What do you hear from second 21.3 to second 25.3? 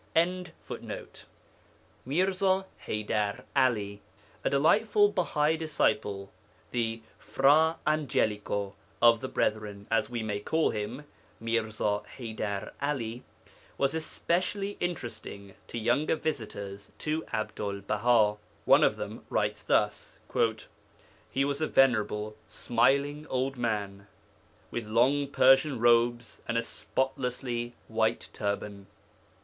was a venerable, smiling old man, with long